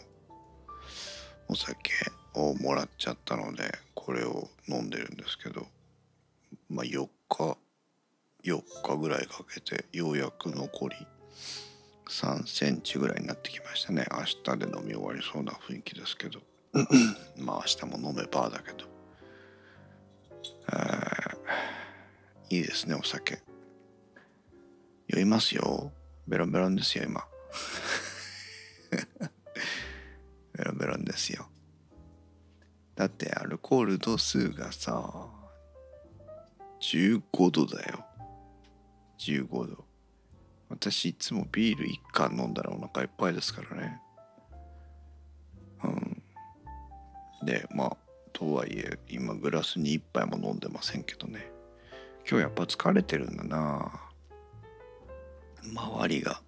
[1.48, 1.92] お酒。
[2.36, 5.66] をもらっちゃったのでこれを飲んでるんですけど
[6.68, 7.56] まあ4日
[8.44, 10.96] 4日ぐらいかけてようやく残り
[12.08, 14.06] 3センチぐらいになってきましたね。
[14.12, 16.40] 明日で飲み終わりそうな雰囲気ですけど。
[17.36, 18.86] まあ明日も飲めばだけど。
[22.48, 23.42] いいですねお酒。
[25.08, 25.92] 酔いますよ。
[26.28, 27.26] ベロンベロンですよ今。
[30.52, 31.50] ベロンベロンですよ
[32.96, 35.28] だってアルコール度数がさ
[36.80, 38.04] 15度だよ。
[39.18, 39.84] 15度。
[40.68, 44.00] 私いつもビール1缶飲んだらお腹いっぱいですからね。
[45.84, 46.22] うん。
[47.44, 47.96] でまあ
[48.32, 51.50] とはいえ今グラスに1杯も飲んでませんけどね。
[52.28, 54.00] 今日やっぱ疲れてるんだな。
[55.62, 56.42] 周りが。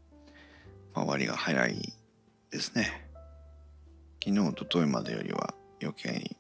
[0.95, 1.93] 周りが早い
[2.51, 3.09] ですね。
[4.25, 6.37] 昨日おとといまでよりは余計に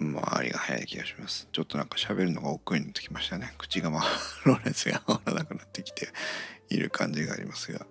[0.00, 1.46] 周りが早い気がします。
[1.52, 3.52] ちょっとなんか喋るのが億劫になってきましたね。
[3.58, 4.00] 口が回
[4.46, 6.08] ろれずが回らなくなってきて
[6.70, 7.86] いる感じがありますが。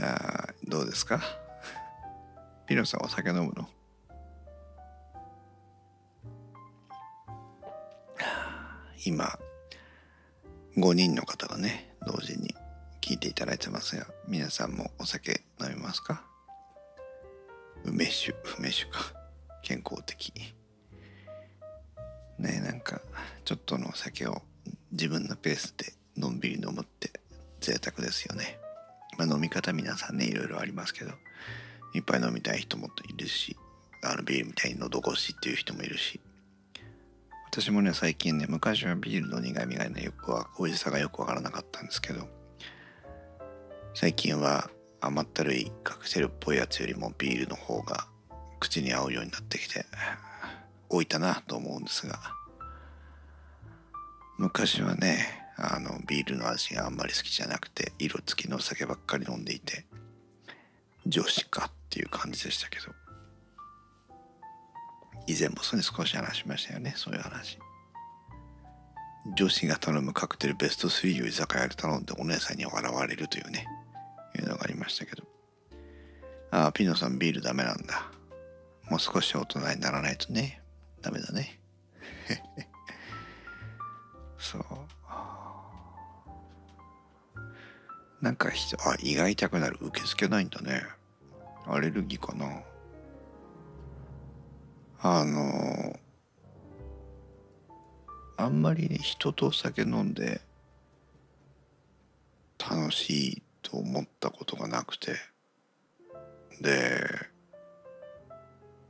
[0.00, 1.20] あどうですか？
[2.66, 3.68] ピノさんお酒飲むの？
[9.04, 9.38] 今
[10.76, 12.54] 5人の方がね同時に
[13.00, 16.24] 聞いていただいてますが皆さんもお酒飲みますか？
[17.84, 19.15] 梅酒梅酒か。
[19.66, 20.32] 健康的。
[22.38, 23.00] ねなんか
[23.44, 24.42] ちょっとのお酒を
[24.92, 27.10] 自分のペースでのんびり飲むって
[27.60, 28.60] 贅沢ですよね。
[29.18, 31.10] まあ飲み方皆さんねいろいろありますけど
[31.94, 33.56] いっぱい飲みたい人もいるし
[34.04, 36.20] あのビールみたいに喉越しっていう人もいるし。
[37.50, 42.28] 私もね最近ね昔はビールの苦みがねよくは美味しさがよくわからなかったんですけど
[43.94, 48.06] 最近は甘ったるいカクテルっぽいやつよりもビールの方が
[48.60, 49.84] 口に合うようになってきて
[50.88, 52.18] 置いたなと思うんですが。
[54.38, 59.86] 昔はねあのビールの味があんまり好きじゃなくて色付きのお酒ばっかり飲んでいて
[61.06, 62.92] 女子かっていう感じでしたけど。
[65.26, 67.58] 以前もそれ少し話しましたよねそういう話。
[69.34, 73.66] 女子が頼むカクテルベスト3を居酒屋で頼んでお姉さんに笑われるというね
[74.38, 75.24] いうのがありましたけど。
[76.52, 78.10] ああピノさんビールダメなんだ。
[78.88, 80.62] もう少し大人にならないとね。
[81.02, 81.60] ダメだね。
[84.38, 84.62] そう。
[88.20, 89.78] なんか人あ胃が痛くなる。
[89.80, 90.82] 受け付けないんだね。
[91.66, 92.62] アレルギーかな。
[95.02, 95.98] あの
[98.38, 100.40] あんまりね人とお酒飲んで
[102.58, 105.12] 楽しいと思ったことがなくて。
[106.60, 107.35] で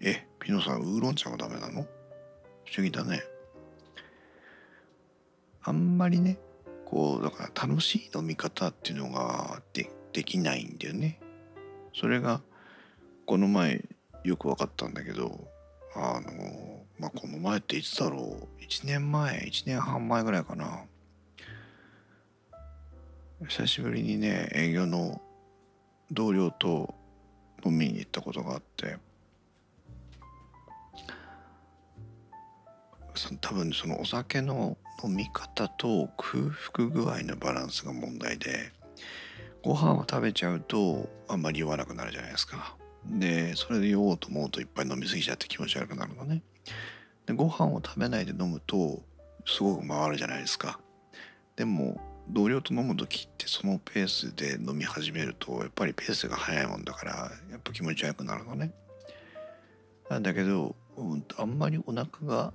[0.00, 1.86] えピノさんウーロン茶がダメなの？
[2.64, 3.22] 不思議だね。
[5.62, 6.38] あんまりね
[6.84, 11.18] こうだから楽しい飲み方っていうのがでできないんだよね。
[11.94, 12.40] それが
[13.24, 13.82] この前
[14.22, 15.48] よく分かったんだけど
[15.94, 20.84] あのまあこの前っていつだろう？1年前1年半前ぐらいかな。
[23.48, 25.20] 久しぶりにね営業の
[26.10, 26.94] 同僚と
[27.64, 28.98] 飲みに行ったことがあって。
[33.40, 38.72] 多分そのお酒の飲み方と空腹具合のバランスが問題で
[39.62, 42.76] ご飯を食べちゃうとあんまり酔わなくなるじゃないですか。
[43.06, 46.42] でそれで酔おうと思うといっぱい飲みすぎちゃって気持ち悪くなるのね。
[47.26, 49.02] でご飯を食べないで飲むと
[49.46, 50.80] すごく回るじゃないですか。
[51.56, 57.12] でも同僚と飲む時ってそのペースで飲み始めるとやっぱりペースが速いもんだから
[57.50, 58.72] やっぱ気持ち悪くなるのね。
[60.08, 62.52] なんだけど、うん、あんまりお腹が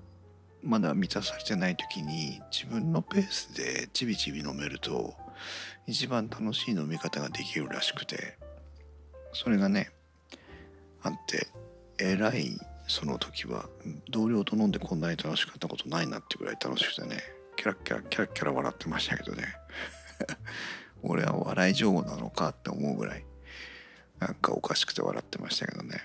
[0.64, 5.16] まだ満たされてない時に自分のペースでちびちび飲めると
[5.88, 8.38] 一番楽しい飲み方ができるらしくて
[9.34, 9.92] それがね
[11.02, 11.48] あって
[12.00, 12.58] えらい
[12.88, 13.66] その時は
[14.10, 17.18] 同僚と飲んでこんなに楽しかったことないなってぐらい楽しくてね
[17.56, 19.44] キャラキャラキャラキャラ笑ってましたけどね。
[21.04, 23.26] 俺は笑い上手なのかって思うぐらい
[24.20, 26.02] なんかおかしくて笑ってましたけどね。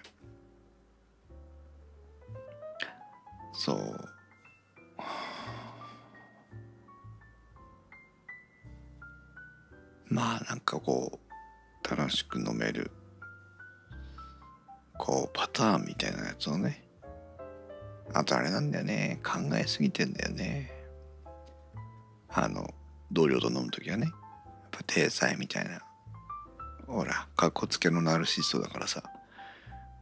[3.55, 4.16] そう。
[10.09, 12.91] まあなんかこう楽しく飲める
[14.99, 16.85] こうパターンみたいなやつをね
[18.15, 20.73] あとあれなんだよね考えすぎてんだよね。
[22.29, 22.73] あの
[23.11, 24.13] 同僚と飲む時はねやっ
[24.71, 25.81] ぱ体裁みたいな
[26.87, 29.03] ほらかっこつけのナルシストだからさ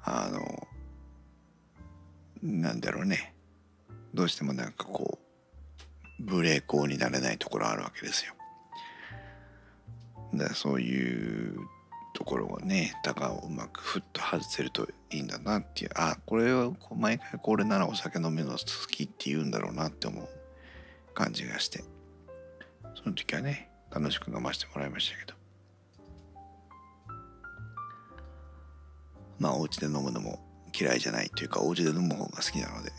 [0.02, 0.68] あの
[2.42, 3.34] なんだろうね
[4.12, 5.18] どうしてもなんかこ
[6.18, 8.34] う無礼講になれないところあるわけですよ。
[10.38, 11.58] だそういう
[12.14, 15.90] ところがねだからうまくふっと外せるといいんだなっていう。
[15.94, 18.58] あこれは毎回これならお酒飲めるの好
[18.88, 20.28] きって言うんだろうなって思う
[21.12, 21.84] 感じがして。
[22.94, 25.34] その時はね楽しく飲ませてもらいましたけど。
[29.38, 30.38] まあお家で飲むのも
[30.78, 32.92] 嫌いじゃないというかお家で飲む方が好きなので。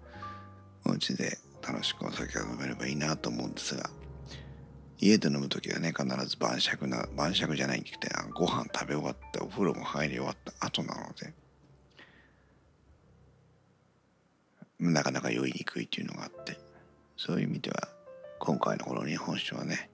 [0.86, 3.90] お家で楽しくお酒が飲めればいいなと思うんですが。
[5.00, 7.90] 家で飲む時はね必ず晩酌な晩酌じゃないんで
[8.34, 11.32] ご飯食べ終わってお風呂も入り終わった後なので。
[14.78, 16.58] なかなか酔いにくいっていうのがあって。
[17.16, 17.88] そういう意味では
[18.38, 19.90] 今回のこの日本酒はね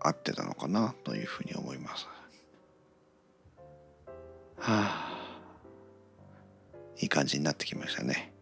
[0.00, 2.08] 合ってたのかなというふうに思います。
[4.56, 5.10] はあ。
[6.98, 8.32] いい感じになってきましたね。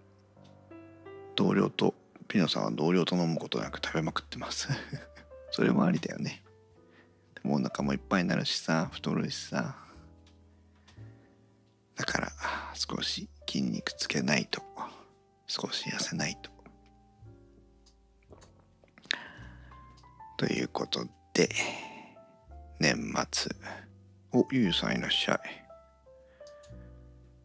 [1.35, 1.95] 同僚と
[2.29, 4.69] ピノさんは同僚と飲むことなく食べまくってます。
[5.51, 6.43] それもありだよね。
[7.35, 9.77] でもお腹もいっぱいになるしさ、太るしさ。
[11.97, 12.33] だから
[12.75, 14.63] 少し筋肉つけないと、
[15.47, 16.51] 少し痩せないと。
[20.37, 21.49] ということで、
[22.79, 22.97] 年
[23.33, 23.51] 末。
[24.33, 25.41] お、ゆうさんいらっしゃい。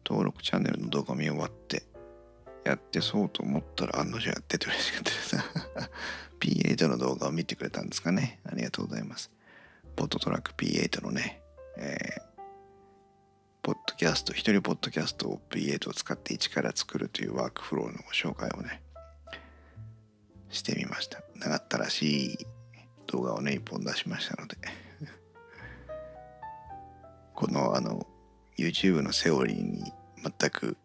[0.06, 1.82] 登録チャンネルの動画見終わって、
[2.64, 5.36] やってそうと思ったら案の定やってて嬉しかったです。
[6.44, 8.38] P8 の動画を見てくれたんですかね。
[8.44, 9.30] ありがとうございます。
[9.96, 11.40] ポットトラック P8 のね、
[11.78, 12.22] えー、
[13.62, 18.82] ポッドキャスト、一人ポッドキャストを P8 を使って一から作るというワークフローのご紹介をね、
[20.50, 21.22] してみました。
[21.36, 22.38] 長ったらしい
[23.06, 24.58] 動画をね、一本出しましたので
[27.34, 28.06] このあの、
[28.58, 30.76] YouTube のセオリーに全く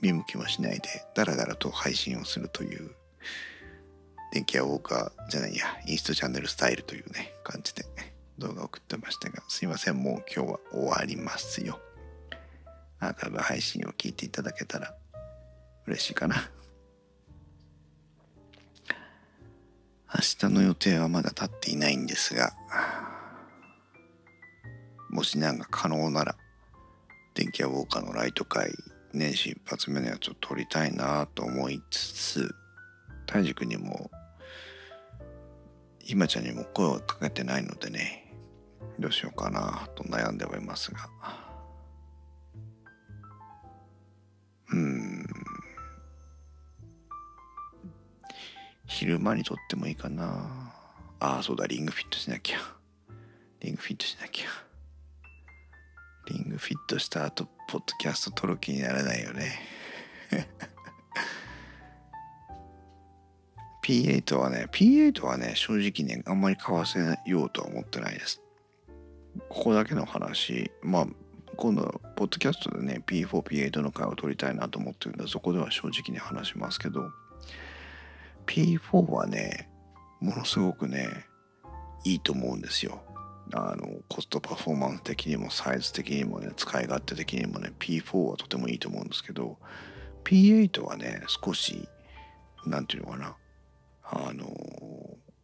[0.00, 2.94] 見向きもしないで、ダラダラと配信をするという
[4.34, 7.84] 電気屋ウォーカーじゃないや、インストチャンネルスタイルというね、感じで
[8.36, 11.78] 動画を送ってましたが、すいません、もう今日は終わりますよ。
[12.98, 14.92] アーカイブ配信を聞いていただけたら
[15.86, 16.50] 嬉しいかな。
[20.12, 22.52] 明日の予定はまだ立っていないんですが、
[25.10, 26.36] もしなんか可能なら、
[27.34, 28.72] 電気屋ウォーカーのライト会、
[29.12, 32.54] 年始一発目のやつを撮りたいなと思いつつ、
[33.26, 34.10] 大樹にも
[36.04, 38.30] ひまちゃんにも声をかけてないのでね
[38.98, 41.08] どうしようかなと悩んではいますが。
[44.72, 45.26] うん。
[48.86, 50.72] 昼間にとってもいいかな。
[51.20, 52.58] ああそうだリングフィットしなきゃ。
[53.60, 54.44] リングフィットしなきゃ。
[56.26, 59.58] リングフィットした後ポッドキャスト撮る気にならないよね。
[63.84, 68.40] P8 はね、P8 はね、正直ね、あんまり買わせようとは思ってないです。
[69.50, 71.06] ここだけの話、まあ、
[71.56, 77.10] 今度、ポッドキャストでね、P4、P8 の回を取りたいなと思ってるんで、そこでは正直に話しますけど、
[78.46, 79.68] P4 はね、
[80.18, 81.26] ものすごくね、
[82.04, 83.02] いいと思うんですよ。
[83.52, 89.58] あの、コストパフォーマンス的にも、サイズ的にもね、使い勝手的にもね、P4 はとてもいいと思うんですけど、
[90.24, 91.86] P8 はね、少し、
[92.64, 93.36] なんていうのかな、
[94.04, 94.46] あの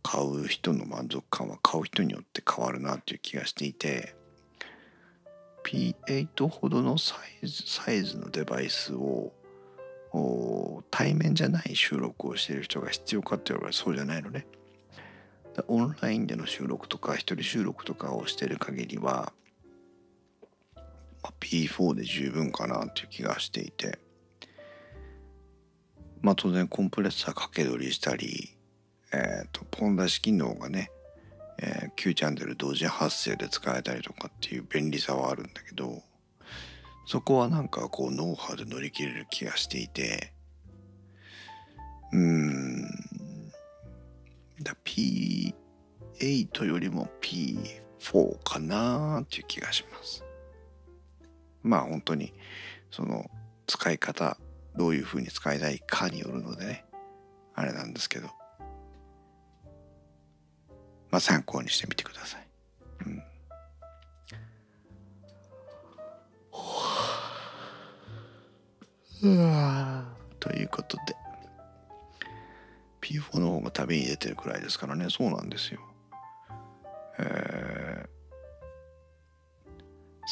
[0.03, 4.15] 買う人の満足感は買う人によって変わるなっていう気がしていて
[5.65, 9.33] P8 ほどのサイズサイズのデバイスを
[10.91, 14.47] 対面じゃない収録をしている人が必要かって言われそうじゃないのね。
[15.69, 19.33] オンラインでの収録とか一人収録とかをしてる限りは、
[20.77, 20.83] ま
[21.25, 23.99] あ、P4 で十分かなっていう気がしていて
[26.23, 28.57] まあ当然コンプレッサーかけ取りしたり、
[29.13, 30.91] え、ー、とポン出し機能がね、
[31.59, 36.03] えー、Q チャンネル同時発生で使えたりとかっていう便利さはあるんだけど
[37.07, 40.33] そこはなんかこうノウハウで乗り切れる気がしていて
[42.13, 42.83] うーん
[44.63, 50.25] だ P8 よりも P4 かなーっていう気がします。
[51.63, 52.33] まあ本当に
[52.91, 53.31] その
[53.67, 54.37] 使い方
[54.77, 56.85] どういうふうに使いたいかによるのでね
[57.55, 58.29] あれなんですけど。
[61.11, 62.47] まあ参考にしてみてください。
[69.23, 70.07] うん。
[70.39, 71.15] ということで
[73.03, 75.09] P4 の方が旅に出てるくらいですからね。
[75.11, 75.81] そうなんですよ。
[77.19, 78.20] えー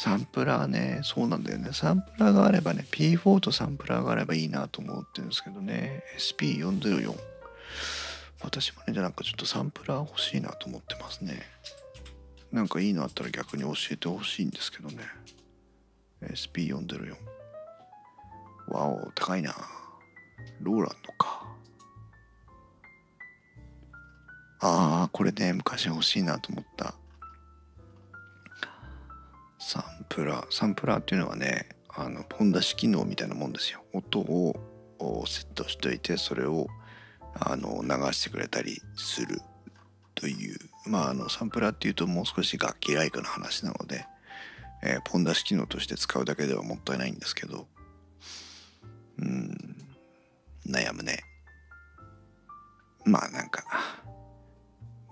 [0.01, 1.71] サンプラーね、そうなんだよね。
[1.73, 7.13] サンプラーがあればね、P4 とサンプラーがあればいいなと思ってるんですけどね、SP404。
[8.41, 11.41] 私もね、じゃなんかちょっとサンプラー欲しいなと思ってますね。
[12.53, 15.03] なんかいいのあったら逆に教えてほしいんですけどね。
[16.23, 17.17] SP404。
[18.69, 19.53] わお、高いな。
[20.61, 21.45] ローランドか。
[24.61, 26.95] ああ、これね、昔欲しいなと思った。
[30.09, 33.83] プラーサンプラーっていうのはねあのポン出し機能みたいなもんですよ。
[33.93, 34.55] 音を
[35.27, 36.67] セットしといてそれを
[37.33, 39.41] あの流してくれたりする。
[40.19, 40.59] という。
[40.85, 44.05] まああのサンプラーっていうともう少し楽器ライクな話なので、
[44.83, 47.67] えー、ポン出し機能として使うだけではもったいないんですけど。
[49.19, 49.77] うん。
[50.67, 51.19] 悩むね。
[53.05, 53.63] まあなんか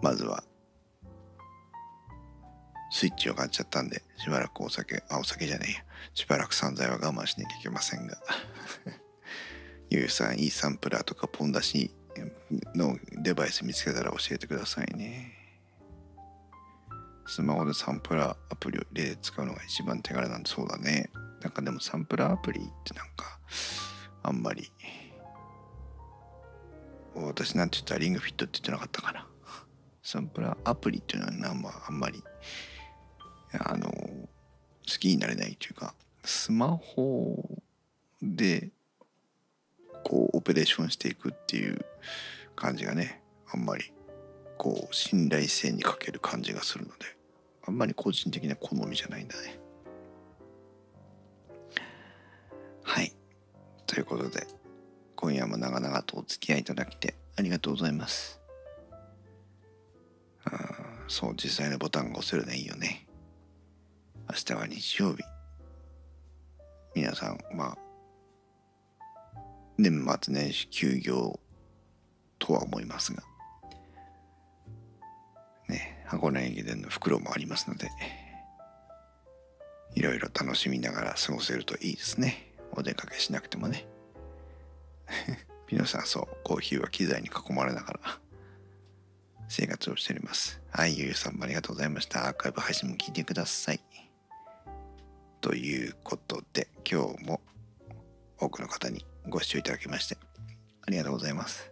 [0.01, 0.43] まずは
[2.97, 5.83] スイッチを買っちゃったんで、しばらくお酒、あ、お酒じゃねえや。
[6.15, 8.17] しばらく散財は我慢しなきゃいけませんが。
[9.91, 11.91] ゆうさん、いいサンプラーとかポン出し
[12.73, 15.31] のデバイス見つけたら教えてくださいね。
[17.27, 21.11] スマホでサンプラーアプリを入れて使うのが一番手軽なんでそうだね。
[21.43, 23.39] なんかでもサンプラーアプリってなんか、
[24.23, 24.71] あんまり、
[27.13, 29.27] 私なんて言ったらリングフィットって言ってなかったかな。
[30.01, 32.23] サンプラーアプリっていうのはあんまり
[33.53, 34.27] あの好
[34.99, 35.93] きになれないというか
[36.23, 37.49] スマホ
[38.21, 38.69] で
[40.03, 41.85] こうオペレーションしていくっていう
[42.55, 43.21] 感じがね
[43.51, 43.91] あんまり
[44.57, 47.05] こう信頼性に欠ける感じがするので
[47.65, 49.59] あんまり個人的な好みじゃないんだね。
[52.83, 53.13] はい。
[53.85, 54.47] ということで
[55.15, 58.39] 今夜も長々とお付き合いいただきてありがとうございます。
[60.45, 60.49] あ
[61.07, 63.06] そう実際のボタンが押せるのいいよね。
[64.29, 65.23] 明日は日曜日。
[66.93, 67.77] 皆さんまあ
[69.77, 71.39] 年末年始休業
[72.37, 73.23] とは思いますが。
[75.69, 77.89] ね箱根駅伝の袋もありますので
[79.95, 82.53] いろいろ楽しみながら過ごせるといいですね。
[82.73, 83.87] お出かけしなくてもね。
[85.71, 88.19] 皆さんそうコーヒーは機材に囲まれながら
[89.47, 90.61] 生活をしております。
[90.71, 92.27] はいゆうさんもありがとうございました。
[92.27, 93.79] アーカイブ配信も聞いてください。
[95.41, 97.41] ということで今日も
[98.39, 100.17] 多くの方にご視聴いただきまして
[100.85, 101.71] ありがとうございます。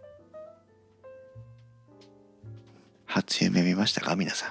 [3.06, 4.14] 初夢見ましたか？
[4.16, 4.50] 皆さん。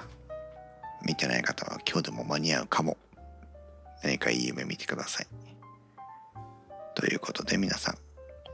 [1.06, 2.96] 見てない方は今日でも間に合うかも。
[4.02, 5.26] 何かいい夢見てください。
[6.94, 7.98] ということで皆さん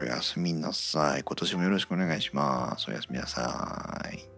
[0.02, 1.22] おやすみなさい。
[1.22, 2.90] 今年もよろしくお願いします。
[2.90, 4.31] おやすみなさい。